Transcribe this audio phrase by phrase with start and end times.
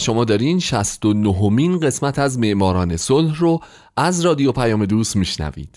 [0.00, 3.60] شما دارین 69 مین قسمت از معماران صلح رو
[3.96, 5.68] از رادیو پیام دوست میشنوید.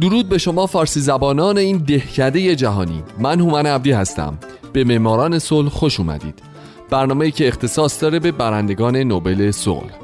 [0.00, 3.02] درود به شما فارسی زبانان این دهکده جهانی.
[3.18, 4.38] من هومن عبدی هستم.
[4.72, 6.42] به معماران صلح خوش اومدید.
[6.90, 10.03] برنامه‌ای که اختصاص داره به برندگان نوبل صلح.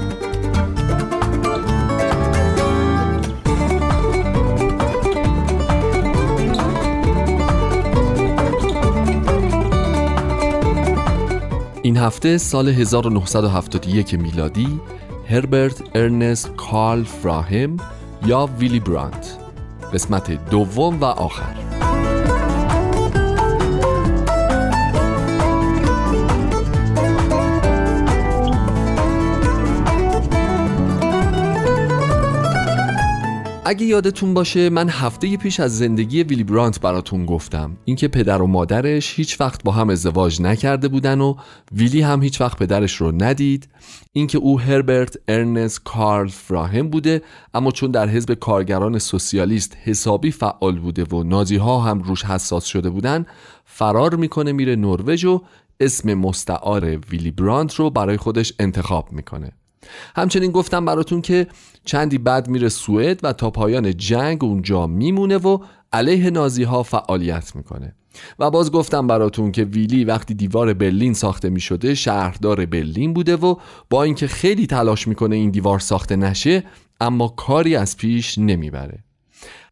[11.83, 14.79] این هفته سال 1971 میلادی
[15.29, 17.77] هربرت ارنست کارل فراهم
[18.25, 19.37] یا ویلی برانت.
[19.93, 21.60] قسمت دوم و آخر.
[33.71, 37.77] اگه یادتون باشه من هفته پیش از زندگی ویلی برانت براتون گفتم.
[37.85, 41.35] اینکه پدر و مادرش هیچ وقت با هم ازدواج نکرده بودن و
[41.71, 43.69] ویلی هم هیچ وقت پدرش رو ندید.
[44.13, 47.21] اینکه او هربرت ارنست کارل فراهم بوده
[47.53, 52.65] اما چون در حزب کارگران سوسیالیست حسابی فعال بوده و نازی ها هم روش حساس
[52.65, 53.25] شده بودن
[53.65, 55.41] فرار می‌کنه میره نروژ و
[55.79, 59.51] اسم مستعار ویلی برانت رو برای خودش انتخاب می‌کنه.
[60.15, 61.47] همچنین گفتم براتون که
[61.85, 65.57] چندی بعد میره سوئد و تا پایان جنگ اونجا میمونه و
[65.93, 67.95] علیه نازی ها فعالیت می‌کنه.
[68.39, 73.55] و باز گفتم براتون که ویلی وقتی دیوار برلین ساخته می‌شده شهردار برلین بوده و
[73.89, 76.63] با اینکه خیلی تلاش می‌کنه این دیوار ساخته نشه
[77.01, 79.03] اما کاری از پیش نمی‌بره.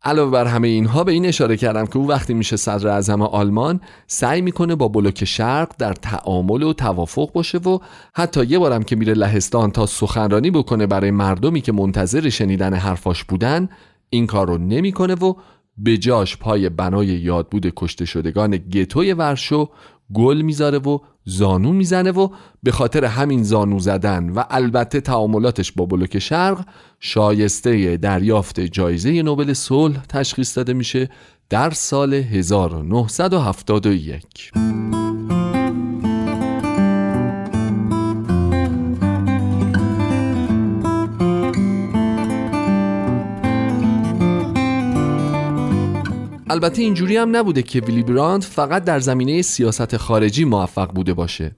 [0.04, 3.82] علاوه بر همه اینها به این اشاره کردم که او وقتی میشه صدر اعظم آلمان
[4.08, 7.80] سعی می‌کنه با بلوک شرق در تعامل و توافق باشه و
[8.16, 13.24] حتی یه بارم که میره لهستان تا سخنرانی بکنه برای مردمی که منتظر شنیدن حرفاش
[13.24, 13.70] بودن
[14.10, 15.34] این کار رو نمی‌کنه و
[15.78, 19.70] به جاش پای بنای یادبود کشته شدگان گتوی ورشو
[20.14, 22.30] گل می‌ذاره و زانو می‌زنه و
[22.64, 26.66] به خاطر همین زانو زدن و البته تعاملاتش با بلوک شرق
[27.00, 31.10] شایسته دریافت جایزه نوبل صلح تشخیص داده میشه
[31.50, 34.52] در سال 1971
[46.50, 51.56] البته اینجوری هم نبوده که ویلی براند فقط در زمینه سیاست خارجی موفق بوده باشه.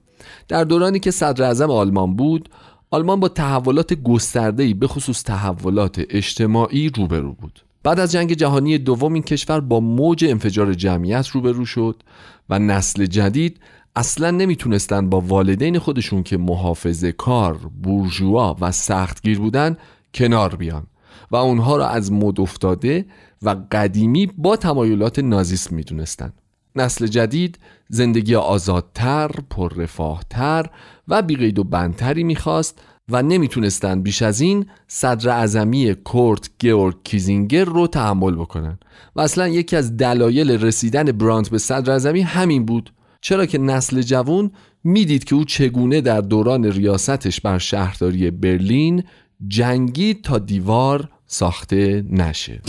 [0.48, 2.48] در دورانی که صدر اعظم آلمان بود
[2.90, 7.60] آلمان با تحولات گسترده‌ای به خصوص تحولات اجتماعی روبرو بود.
[7.82, 12.02] بعد از جنگ جهانی دوم این کشور با موج انفجار جمعیت روبرو شد
[12.50, 13.60] و نسل جدید
[13.96, 19.76] اصلا نمی‌تونستن با والدین خودشون که محافظه کار، بورژوا و سختگیر بودن
[20.14, 20.86] کنار بیان.
[21.30, 23.04] و اونها را از مد افتاده
[23.42, 26.32] و قدیمی با تمایلات نازیسم می‌دونستند.
[26.76, 27.58] نسل جدید
[27.88, 30.66] زندگی آزادتر، پررفاهتر
[31.08, 37.64] و بیقید و بندتری می‌خواست و نمی‌تونستند بیش از این صدر اعظمی کورت گیورگ کیزینگر
[37.64, 38.78] رو تحمل بکنن
[39.16, 44.02] و اصلا یکی از دلایل رسیدن برانت به صدر اعظمی همین بود چرا که نسل
[44.02, 44.50] جوان
[44.84, 49.04] می‌دید که او چگونه در دوران ریاستش بر شهرداری برلین
[49.48, 52.62] جنگی تا دیوار ساخته نشه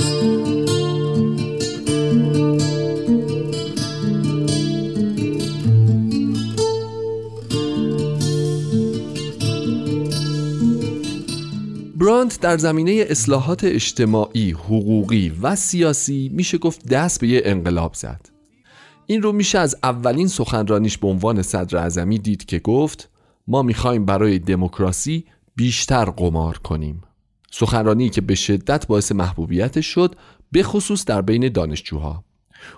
[12.24, 18.30] برانت در زمینه اصلاحات اجتماعی، حقوقی و سیاسی میشه گفت دست به یه انقلاب زد.
[19.06, 23.10] این رو میشه از اولین سخنرانیش به عنوان صدر اعظمی دید که گفت
[23.48, 27.02] ما می‌خوایم برای دموکراسی بیشتر قمار کنیم.
[27.52, 30.16] سخنرانی که به شدت باعث محبوبیتش شد
[30.52, 32.24] به خصوص در بین دانشجوها.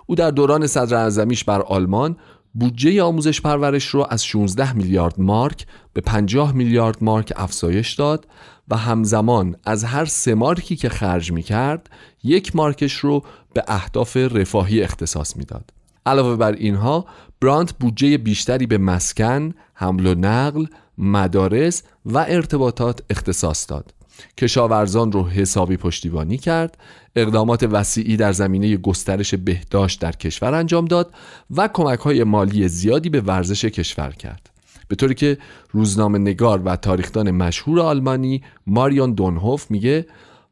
[0.06, 2.16] او در دوران صدر اعظمیش بر آلمان
[2.54, 8.28] بودجه آموزش پرورش رو از 16 میلیارد مارک به 50 میلیارد مارک افزایش داد
[8.68, 11.90] و همزمان از هر سه مارکی که خرج می کرد
[12.22, 13.24] یک مارکش رو
[13.54, 15.75] به اهداف رفاهی اختصاص می‌داد.
[16.06, 17.06] علاوه بر اینها
[17.40, 20.66] برانت بودجه بیشتری به مسکن، حمل و نقل،
[20.98, 23.96] مدارس و ارتباطات اختصاص داد.
[24.38, 26.78] کشاورزان رو حسابی پشتیبانی کرد
[27.16, 31.14] اقدامات وسیعی در زمینه گسترش بهداشت در کشور انجام داد
[31.56, 34.50] و کمک های مالی زیادی به ورزش کشور کرد
[34.88, 35.38] به طوری که
[35.70, 40.06] روزنامه نگار و تاریخدان مشهور آلمانی ماریون دونهوف میگه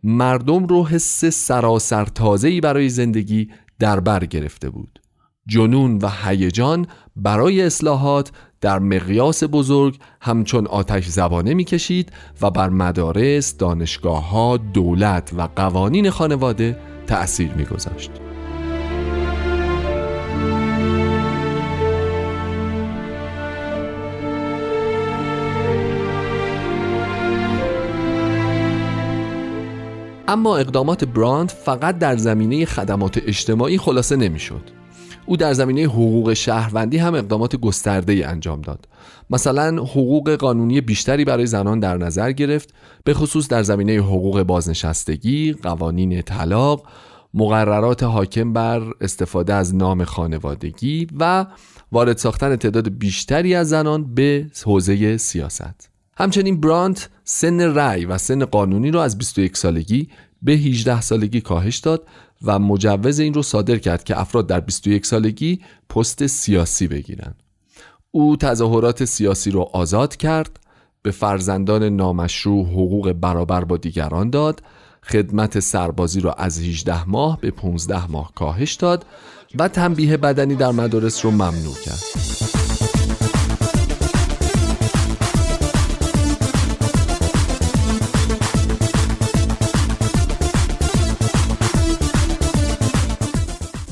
[0.04, 5.00] مردم رو حس سراسر تازه‌ای برای زندگی در بر گرفته بود
[5.46, 6.87] جنون و هیجان
[7.17, 12.12] برای اصلاحات در مقیاس بزرگ همچون آتش زبانه می‌کشید
[12.43, 18.11] و بر مدارس، دانشگاه ها، دولت و قوانین خانواده تأثیر میگذاشت.
[30.29, 34.83] اما اقدامات براند فقط در زمینه خدمات اجتماعی خلاصه نمی‌شد.
[35.26, 38.88] او در زمینه حقوق شهروندی هم اقدامات گسترده ای انجام داد.
[39.30, 42.74] مثلا حقوق قانونی بیشتری برای زنان در نظر گرفت
[43.04, 46.86] به خصوص در زمینه حقوق بازنشستگی قوانین طلاق
[47.34, 51.46] مقررات حاکم بر استفاده از نام خانوادگی و
[51.92, 55.90] وارد ساختن تعداد بیشتری از زنان به حوزه سیاست.
[56.16, 60.08] همچنین برانت سن رأی و سن قانونی را از 21 سالگی
[60.42, 62.06] به 18 سالگی کاهش داد
[62.46, 67.43] و مجوز این رو صادر کرد که افراد در 21 سالگی پست سیاسی بگیرند.
[68.11, 70.61] او تظاهرات سیاسی را آزاد کرد
[71.02, 74.62] به فرزندان نامشروع حقوق برابر با دیگران داد
[75.02, 79.06] خدمت سربازی را از 18 ماه به 15 ماه کاهش داد
[79.58, 82.53] و تنبیه بدنی در مدارس رو ممنوع کرد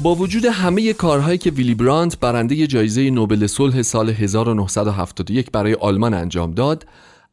[0.03, 6.15] با وجود همه کارهایی که ویلی برانت برنده جایزه نوبل صلح سال 1971 برای آلمان
[6.15, 6.87] انجام داد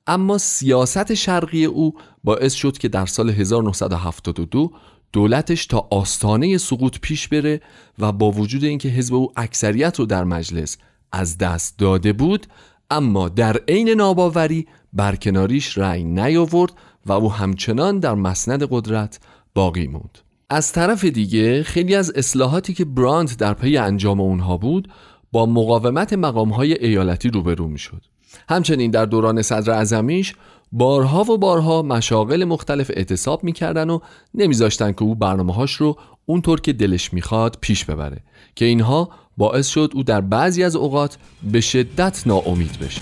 [0.08, 1.94] اما سیاست شرقی او
[2.24, 4.72] باعث شد که در سال 1972
[5.14, 7.62] دولتش تا آستانه سقوط پیش بره
[8.00, 10.78] و با وجود اینکه حزب او اکثریت رو در مجلس
[11.12, 12.48] از دست داده بود
[12.90, 16.74] اما در عین ناباوری برکناریش رأی نیاورد
[17.06, 19.20] و او همچنان در مسند قدرت
[19.54, 20.29] باقی موند.
[20.50, 24.90] از طرف دیگه خیلی از اصلاحاتی که براند در پی انجام اونها بود
[25.32, 28.02] با مقاومت مقامهای ایالتی روبرو می‌شد.
[28.50, 30.34] همچنین در دوران صدر ازمیش
[30.72, 34.00] بارها و بارها مشاغل مختلف اعتصاب می‌کردن و
[34.34, 38.24] نمیذاشتن که او برنامه هاش رو اونطور که دلش می‌خواد پیش ببره
[38.56, 41.18] که اینها باعث شد او در بعضی از اوقات
[41.52, 43.02] به شدت ناامید بشه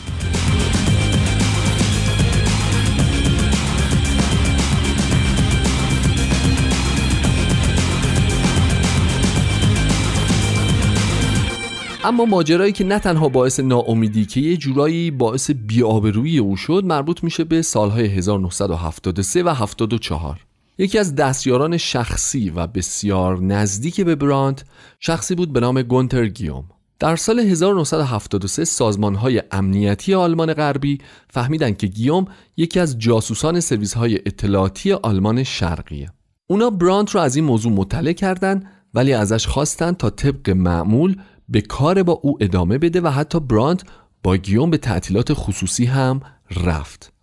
[12.07, 17.23] اما ماجرایی که نه تنها باعث ناامیدی که یه جورایی باعث بیابرویی او شد مربوط
[17.23, 20.45] میشه به سالهای 1973 و 74
[20.77, 24.61] یکی از دستیاران شخصی و بسیار نزدیک به براند
[24.99, 26.63] شخصی بود به نام گونتر گیوم.
[26.99, 30.97] در سال 1973 سازمان های امنیتی آلمان غربی
[31.29, 32.25] فهمیدن که گیوم
[32.57, 36.11] یکی از جاسوسان سرویس های اطلاعاتی آلمان شرقیه.
[36.47, 41.15] اونا برانت رو از این موضوع مطلع کردند ولی ازش خواستن تا طبق معمول
[41.49, 43.83] به کار با او ادامه بده و حتی براند
[44.23, 46.21] با گیوم به تعطیلات خصوصی هم
[46.65, 47.13] رفت.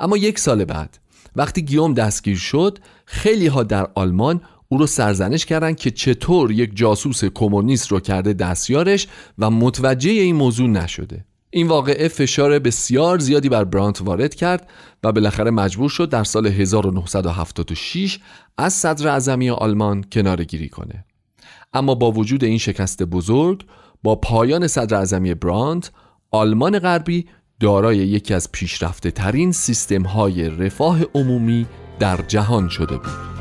[0.00, 0.98] اما یک سال بعد
[1.36, 6.70] وقتی گیوم دستگیر شد خیلی ها در آلمان او رو سرزنش کردند که چطور یک
[6.76, 11.24] جاسوس کمونیست رو کرده دستیارش و متوجه این موضوع نشده.
[11.50, 14.68] این واقعه فشار بسیار زیادی بر برانت وارد کرد
[15.04, 18.18] و بالاخره مجبور شد در سال 1976
[18.58, 21.04] از صدر اعظمی آلمان کنارگیری کنه.
[21.74, 23.64] اما با وجود این شکست بزرگ
[24.02, 25.88] با پایان صدر اعظمی براند
[26.30, 27.26] آلمان غربی
[27.60, 31.66] دارای یکی از پیشرفته ترین سیستم های رفاه عمومی
[31.98, 33.34] در جهان شده بود.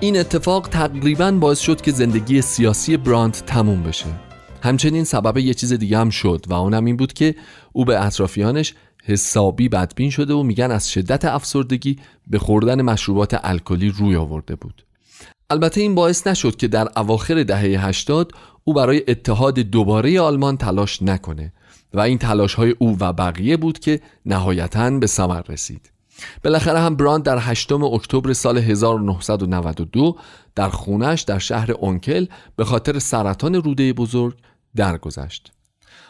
[0.00, 4.27] این اتفاق تقریبا باعث شد که زندگی سیاسی براند تموم بشه.
[4.62, 7.34] همچنین سبب یه چیز دیگه هم شد و اونم این بود که
[7.72, 8.74] او به اطرافیانش
[9.04, 14.84] حسابی بدبین شده و میگن از شدت افسردگی به خوردن مشروبات الکلی روی آورده بود.
[15.50, 18.32] البته این باعث نشد که در اواخر دهه 80
[18.64, 21.52] او برای اتحاد دوباره آلمان تلاش نکنه
[21.94, 25.90] و این تلاش های او و بقیه بود که نهایتا به ثمر رسید.
[26.44, 30.16] بالاخره هم براند در 8 اکتبر سال 1992
[30.54, 34.34] در خونش در شهر اونکل به خاطر سرطان روده بزرگ
[34.76, 35.52] درگذشت.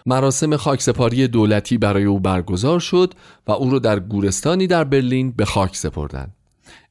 [0.06, 3.14] مراسم خاکسپاری دولتی برای او برگزار شد
[3.46, 6.34] و او را در گورستانی در برلین به خاک سپردند.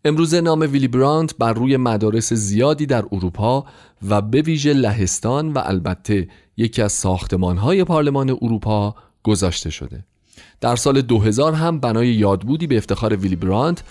[0.05, 3.65] امروزه نام ویلی براند بر روی مدارس زیادی در اروپا
[4.09, 10.03] و به ویژه لهستان و البته یکی از ساختمانهای پارلمان اروپا گذاشته شده.
[10.61, 13.81] در سال 2000 هم بنای یادبودی به افتخار ویلی براند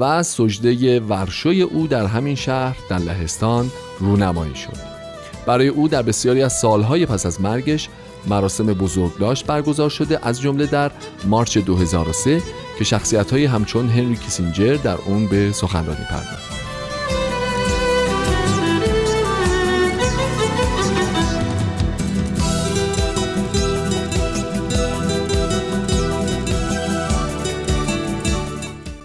[0.00, 4.76] و سجده ورشوی او در همین شهر در لهستان رونمایی شد.
[5.46, 7.88] برای او در بسیاری از سالهای پس از مرگش
[8.26, 10.90] مراسم بزرگداشت برگزار شده از جمله در
[11.24, 12.42] مارچ 2003
[12.78, 16.61] که شخصیت های همچون هنری کیسینجر در اون به سخنرانی پرداخت.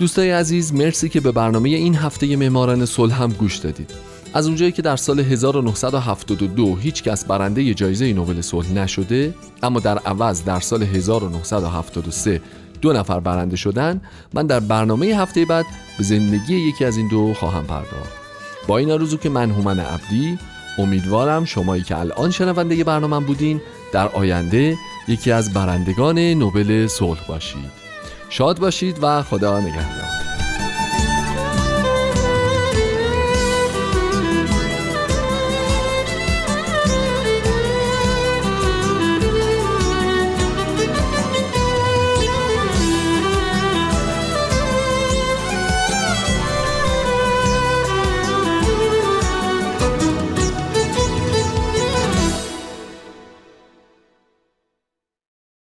[0.07, 3.91] دوستای عزیز مرسی که به برنامه این هفته معماران صلح هم گوش دادید.
[4.33, 9.33] از اونجایی که در سال 1972 هیچ کس برنده جایزه نوبل صلح نشده
[9.63, 12.41] اما در عوض در سال 1973
[12.81, 14.01] دو نفر برنده شدن
[14.33, 15.65] من در برنامه هفته بعد
[15.97, 18.13] به زندگی یکی از این دو خواهم پرداخت.
[18.67, 20.39] با این آرزو که من هومن عبدی
[20.77, 23.61] امیدوارم شمایی که الان شنونده برنامه بودین
[23.93, 27.87] در آینده یکی از برندگان نوبل صلح باشید.
[28.29, 30.26] شاد باشید و خدا نگهدار.